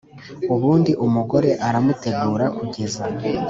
[0.53, 3.03] Ubundi umugore uramutegura kugeza